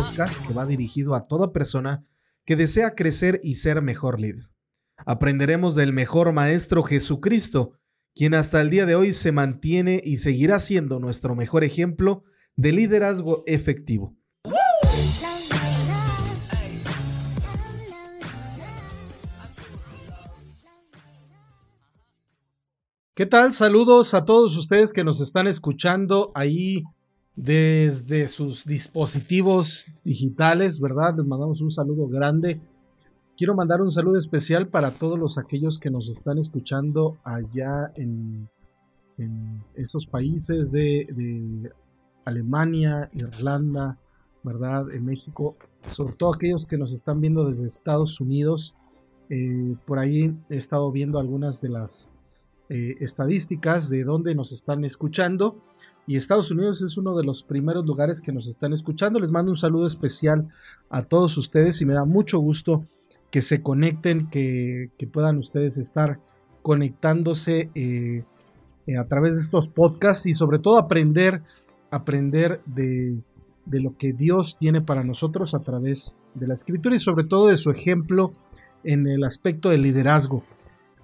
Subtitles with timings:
[0.00, 2.06] podcast que va dirigido a toda persona
[2.46, 4.48] que desea crecer y ser mejor líder.
[4.96, 7.72] Aprenderemos del mejor maestro Jesucristo,
[8.14, 12.24] quien hasta el día de hoy se mantiene y seguirá siendo nuestro mejor ejemplo
[12.56, 14.16] de liderazgo efectivo.
[23.14, 23.52] ¿Qué tal?
[23.52, 26.84] Saludos a todos ustedes que nos están escuchando ahí
[27.36, 31.14] desde sus dispositivos digitales, ¿verdad?
[31.16, 32.60] Les mandamos un saludo grande.
[33.36, 38.48] Quiero mandar un saludo especial para todos los aquellos que nos están escuchando allá en,
[39.74, 41.70] esos países de,
[42.24, 43.98] Alemania, Irlanda,
[44.42, 44.90] ¿verdad?
[44.92, 45.56] En México,
[45.86, 48.74] sobre todo aquellos que nos están viendo desde Estados Unidos.
[49.28, 52.12] Eh, por ahí he estado viendo algunas de las
[52.72, 55.60] eh, estadísticas de dónde nos están escuchando.
[56.06, 59.18] Y Estados Unidos es uno de los primeros lugares que nos están escuchando.
[59.18, 60.48] Les mando un saludo especial
[60.88, 62.84] a todos ustedes y me da mucho gusto
[63.32, 66.20] que se conecten, que, puedan ustedes estar
[66.62, 68.22] conectándose eh,
[68.96, 71.42] a través de estos podcasts y sobre todo aprender,
[71.90, 73.18] aprender de,
[73.66, 77.48] de lo que Dios tiene para nosotros a través de la escritura y sobre todo
[77.48, 78.32] de su ejemplo
[78.84, 80.44] en el aspecto del liderazgo.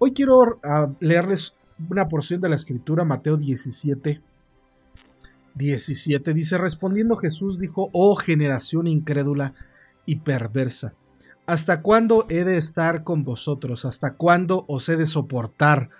[0.00, 1.56] Hoy quiero ah, leerles
[1.90, 4.22] una porción de la escritura, Mateo 17.
[5.56, 9.54] 17 dice, respondiendo Jesús dijo, oh generación incrédula
[10.06, 10.94] y perversa,
[11.46, 13.84] ¿hasta cuándo he de estar con vosotros?
[13.84, 15.90] ¿Hasta cuándo os he de soportar?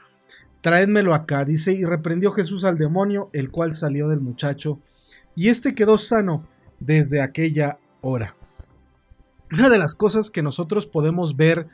[0.61, 4.81] Traédmelo acá, dice, y reprendió Jesús al demonio, el cual salió del muchacho,
[5.35, 6.47] y éste quedó sano
[6.79, 8.37] desde aquella hora.
[9.53, 11.67] Una de las cosas que nosotros podemos ver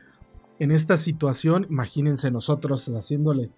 [0.58, 3.50] en esta situación, imagínense nosotros haciéndole,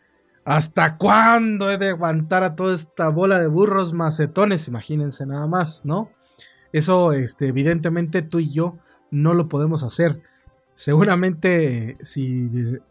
[0.45, 4.69] ¿hasta cuándo he de aguantar a toda esta bola de burros macetones?
[4.69, 6.11] Imagínense nada más, ¿no?
[6.73, 8.79] Eso, este, evidentemente tú y yo
[9.11, 10.23] no lo podemos hacer.
[10.75, 12.51] Seguramente si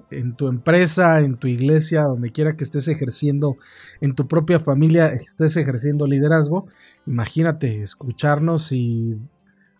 [0.10, 3.58] en tu empresa, en tu iglesia, donde quiera que estés ejerciendo,
[4.02, 6.66] en tu propia familia estés ejerciendo liderazgo,
[7.06, 9.20] imagínate escucharnos y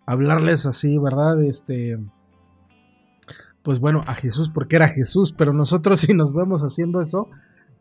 [0.06, 1.42] hablarles así, ¿verdad?
[1.44, 1.98] Este,
[3.66, 7.28] pues bueno, a Jesús porque era Jesús, pero nosotros si nos vemos haciendo eso,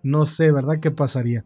[0.03, 0.81] no sé, ¿verdad?
[0.81, 1.45] ¿Qué pasaría?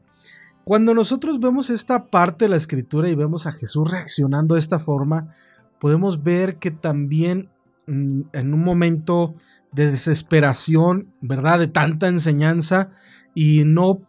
[0.64, 4.78] Cuando nosotros vemos esta parte de la escritura y vemos a Jesús reaccionando de esta
[4.78, 5.34] forma,
[5.80, 7.50] podemos ver que también
[7.88, 9.34] mm, en un momento
[9.72, 11.58] de desesperación, ¿verdad?
[11.58, 12.90] De tanta enseñanza
[13.34, 14.02] y no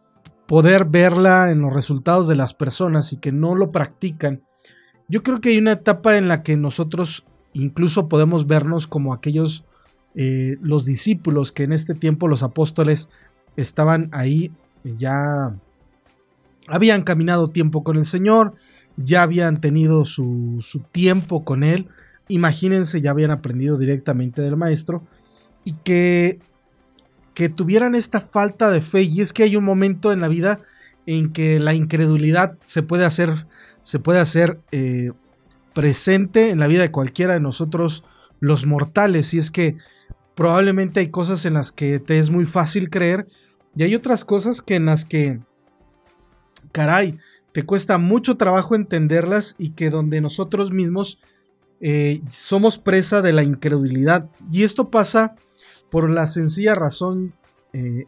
[0.47, 4.43] poder verla en los resultados de las personas y que no lo practican.
[5.07, 9.65] Yo creo que hay una etapa en la que nosotros incluso podemos vernos como aquellos
[10.21, 13.07] eh, los discípulos que en este tiempo los apóstoles
[13.55, 14.51] estaban ahí,
[14.83, 15.55] ya
[16.67, 18.53] habían caminado tiempo con el Señor,
[18.97, 21.87] ya habían tenido su, su tiempo con Él,
[22.27, 25.03] imagínense, ya habían aprendido directamente del Maestro,
[25.63, 26.39] y que,
[27.33, 30.59] que tuvieran esta falta de fe, y es que hay un momento en la vida
[31.05, 33.29] en que la incredulidad se puede hacer,
[33.83, 35.13] se puede hacer eh,
[35.73, 38.03] presente en la vida de cualquiera de nosotros
[38.41, 39.77] los mortales, y es que
[40.39, 43.27] probablemente hay cosas en las que te es muy fácil creer
[43.75, 45.41] y hay otras cosas que en las que,
[46.71, 47.19] caray,
[47.51, 51.19] te cuesta mucho trabajo entenderlas y que donde nosotros mismos
[51.81, 54.29] eh, somos presa de la incredulidad.
[54.49, 55.35] Y esto pasa
[55.91, 57.33] por la sencilla razón,
[57.73, 58.05] eh,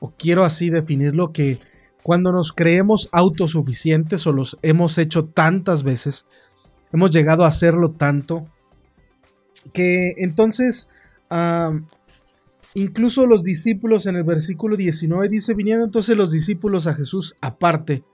[0.00, 1.58] o quiero así definirlo, que
[2.02, 6.24] cuando nos creemos autosuficientes o los hemos hecho tantas veces,
[6.94, 8.46] hemos llegado a hacerlo tanto,
[9.74, 10.88] que entonces
[12.74, 18.04] incluso los discípulos en el versículo 19 dice, viniendo entonces los discípulos a Jesús aparte.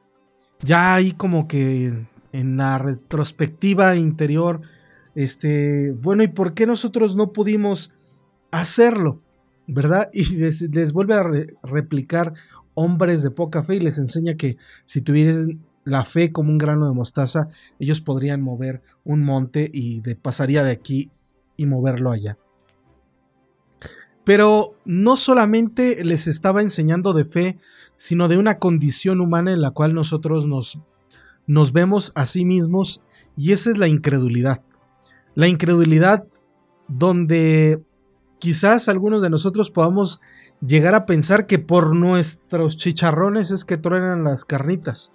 [0.62, 4.60] Ya ahí como que en la retrospectiva interior,
[5.14, 7.92] este, bueno, ¿y por qué nosotros no pudimos
[8.50, 9.20] hacerlo?
[9.66, 10.10] ¿Verdad?
[10.12, 11.24] Y les, vuelve a
[11.62, 12.34] replicar
[12.74, 16.86] hombres de poca fe y les enseña que si tuviesen la fe como un grano
[16.86, 17.48] de mostaza,
[17.78, 21.10] ellos podrían mover un monte y de, pasaría de aquí
[21.56, 22.36] y moverlo allá.
[24.24, 27.58] Pero no solamente les estaba enseñando de fe,
[27.96, 30.78] sino de una condición humana en la cual nosotros nos,
[31.46, 33.02] nos vemos a sí mismos
[33.36, 34.62] y esa es la incredulidad.
[35.34, 36.24] La incredulidad
[36.88, 37.82] donde
[38.38, 40.20] quizás algunos de nosotros podamos
[40.60, 45.12] llegar a pensar que por nuestros chicharrones es que truenan las carnitas,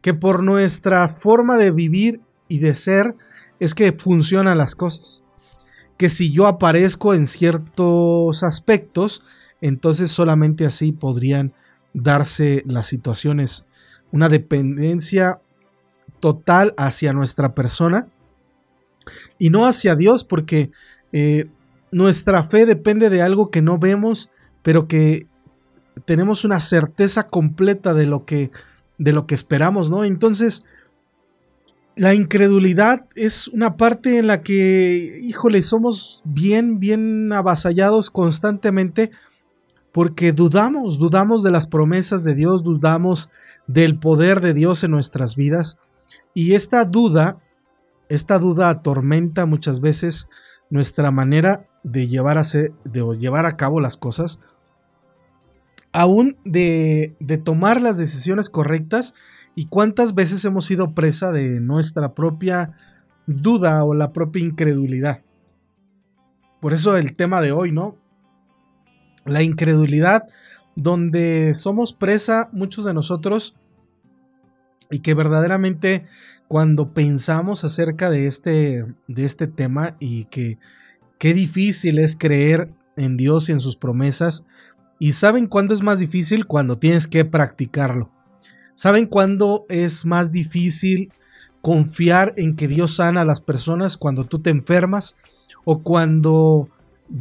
[0.00, 3.14] que por nuestra forma de vivir y de ser
[3.58, 5.25] es que funcionan las cosas
[5.96, 9.22] que si yo aparezco en ciertos aspectos,
[9.60, 11.52] entonces solamente así podrían
[11.94, 13.64] darse las situaciones.
[14.12, 15.40] Una dependencia
[16.20, 18.08] total hacia nuestra persona
[19.38, 20.70] y no hacia Dios, porque
[21.12, 21.48] eh,
[21.90, 24.30] nuestra fe depende de algo que no vemos,
[24.62, 25.26] pero que
[26.04, 28.50] tenemos una certeza completa de lo que,
[28.98, 30.04] de lo que esperamos, ¿no?
[30.04, 30.64] Entonces,
[31.96, 39.10] la incredulidad es una parte en la que, híjole, somos bien, bien avasallados constantemente
[39.92, 43.30] porque dudamos, dudamos de las promesas de Dios, dudamos
[43.66, 45.78] del poder de Dios en nuestras vidas.
[46.34, 47.38] Y esta duda,
[48.10, 50.28] esta duda atormenta muchas veces
[50.68, 54.38] nuestra manera de llevar a, de llevar a cabo las cosas,
[55.92, 59.14] aún de, de tomar las decisiones correctas
[59.56, 62.74] y cuántas veces hemos sido presa de nuestra propia
[63.26, 65.22] duda o la propia incredulidad.
[66.60, 67.96] Por eso el tema de hoy, ¿no?
[69.24, 70.24] La incredulidad,
[70.76, 73.56] donde somos presa muchos de nosotros
[74.90, 76.04] y que verdaderamente
[76.48, 80.58] cuando pensamos acerca de este, de este tema y que
[81.18, 84.44] qué difícil es creer en Dios y en sus promesas,
[84.98, 88.10] y saben cuándo es más difícil cuando tienes que practicarlo.
[88.76, 91.10] ¿Saben cuándo es más difícil
[91.62, 95.16] confiar en que Dios sana a las personas cuando tú te enfermas
[95.64, 96.68] o cuando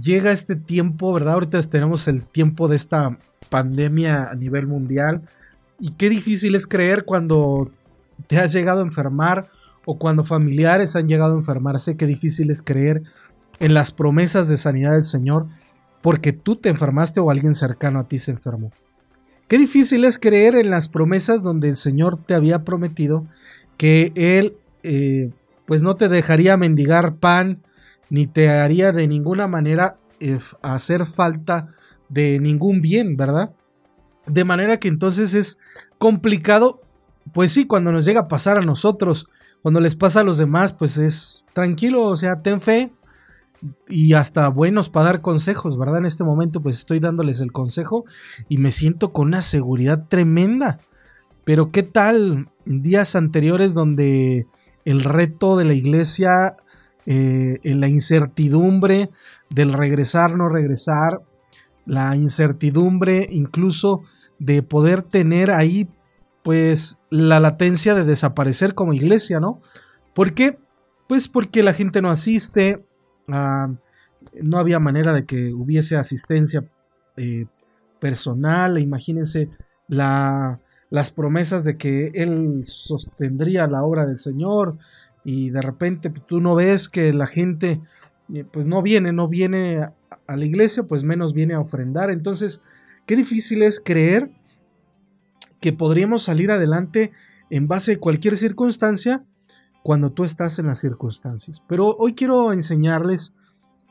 [0.02, 1.36] llega este tiempo, ¿verdad?
[1.36, 3.18] Ahorita tenemos el tiempo de esta
[3.50, 5.22] pandemia a nivel mundial
[5.80, 7.72] y qué difícil es creer cuando
[8.28, 9.50] te has llegado a enfermar
[9.86, 13.02] o cuando familiares han llegado a enfermarse, qué difícil es creer
[13.60, 15.48] en las promesas de sanidad del Señor
[16.02, 18.72] porque tú te enfermaste o alguien cercano a ti se enfermó.
[19.48, 23.28] Qué difícil es creer en las promesas donde el Señor te había prometido
[23.78, 25.32] que Él eh,
[25.66, 27.62] pues no te dejaría mendigar pan
[28.10, 31.70] ni te haría de ninguna manera eh, hacer falta
[32.10, 33.52] de ningún bien, ¿verdad?
[34.28, 35.60] De manera que entonces es
[35.98, 36.82] complicado,
[37.34, 39.28] pues sí, cuando nos llega a pasar a nosotros,
[39.62, 42.92] cuando les pasa a los demás, pues es tranquilo, o sea, ten fe,
[43.88, 46.00] y hasta buenos para dar consejos, ¿verdad?
[46.00, 48.06] En este momento pues estoy dándoles el consejo
[48.50, 50.80] y me siento con una seguridad tremenda.
[51.44, 54.48] Pero ¿qué tal días anteriores donde
[54.86, 56.58] el reto de la iglesia,
[57.06, 59.10] eh, en la incertidumbre
[59.50, 61.22] del regresar, no regresar,
[61.86, 64.02] la incertidumbre incluso
[64.40, 65.88] de poder tener ahí
[66.44, 69.62] pues la latencia de desaparecer como iglesia, ¿no?
[70.14, 70.58] ¿Por qué?
[71.08, 72.86] Pues porque la gente no asiste,
[73.28, 73.70] Ah,
[74.42, 76.64] no había manera de que hubiese asistencia
[77.18, 77.46] eh,
[78.00, 78.78] personal.
[78.78, 79.50] Imagínense
[79.88, 84.78] la, las promesas de que Él sostendría la obra del Señor
[85.24, 87.82] y de repente pues, tú no ves que la gente
[88.34, 89.82] eh, pues no viene, no viene
[90.28, 92.10] a la iglesia, pues menos viene a ofrendar.
[92.10, 92.62] Entonces,
[93.06, 94.32] qué difícil es creer
[95.60, 97.12] que podríamos salir adelante
[97.50, 99.24] en base a cualquier circunstancia
[99.86, 101.62] cuando tú estás en las circunstancias.
[101.68, 103.36] Pero hoy quiero enseñarles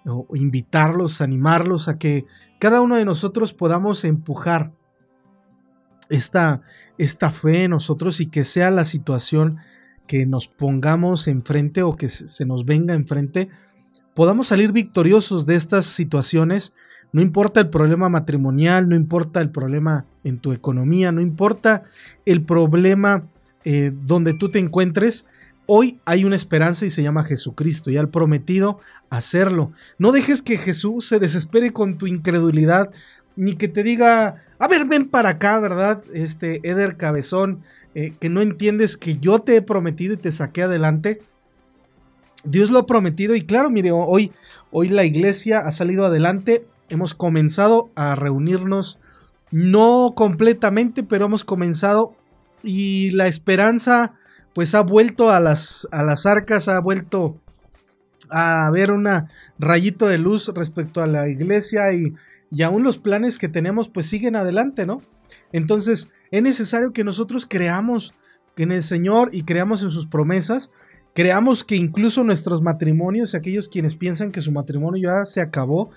[0.05, 2.27] o invitarlos, animarlos a que
[2.59, 4.73] cada uno de nosotros podamos empujar
[6.09, 6.63] esta,
[6.99, 9.59] esta fe en nosotros y que sea la situación
[10.09, 13.49] que nos pongamos enfrente o que se nos venga enfrente,
[14.15, 16.75] podamos salir victoriosos de estas situaciones.
[17.13, 21.85] No importa el problema matrimonial, no importa el problema en tu economía, no importa
[22.27, 23.29] el problema
[23.65, 25.29] eh, donde tú te encuentres,
[25.67, 29.73] Hoy hay una esperanza y se llama Jesucristo y al prometido hacerlo.
[29.99, 32.91] No dejes que Jesús se desespere con tu incredulidad
[33.37, 36.03] ni que te diga, a ver, ven para acá, ¿verdad?
[36.13, 37.63] Este Eder Cabezón,
[37.95, 41.23] eh, que no entiendes que yo te he prometido y te saqué adelante.
[42.45, 44.33] Dios lo ha prometido y claro, mire, hoy,
[44.71, 46.67] hoy la iglesia ha salido adelante.
[46.91, 48.99] Hemos comenzado a reunirnos,
[49.51, 52.15] no completamente, pero hemos comenzado
[52.63, 54.15] y la esperanza
[54.55, 57.41] pues ha vuelto a las, a las arcas, ha vuelto
[58.31, 59.09] a ver un
[59.59, 62.15] rayito de luz respecto a la iglesia y,
[62.51, 65.03] y aún los planes que tenemos pues siguen adelante, ¿no?
[65.53, 68.15] Entonces es necesario que nosotros creamos
[68.57, 70.73] en el Señor y creamos en sus promesas,
[71.15, 75.91] creamos que incluso nuestros matrimonios, aquellos quienes piensan que su matrimonio ya se acabó,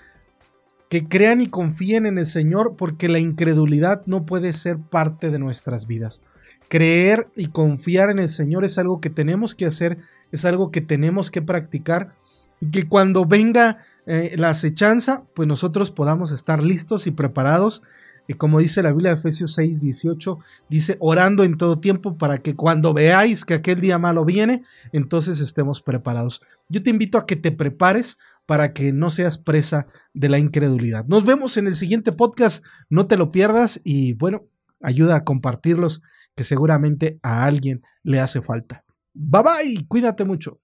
[0.88, 5.38] que crean y confíen en el Señor porque la incredulidad no puede ser parte de
[5.38, 6.22] nuestras vidas.
[6.68, 9.98] Creer y confiar en el Señor es algo que tenemos que hacer,
[10.32, 12.14] es algo que tenemos que practicar
[12.60, 17.82] y que cuando venga eh, la acechanza, pues nosotros podamos estar listos y preparados.
[18.26, 22.38] Y como dice la Biblia de Efesios 6, 18, dice, orando en todo tiempo para
[22.38, 26.42] que cuando veáis que aquel día malo viene, entonces estemos preparados.
[26.68, 28.18] Yo te invito a que te prepares
[28.48, 31.04] para que no seas presa de la incredulidad.
[31.04, 34.46] Nos vemos en el siguiente podcast, no te lo pierdas y bueno,
[34.80, 36.00] ayuda a compartirlos
[36.34, 38.86] que seguramente a alguien le hace falta.
[39.12, 40.62] Bye bye, cuídate mucho.